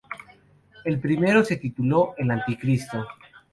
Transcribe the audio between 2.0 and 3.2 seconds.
"El Anti-Cristo".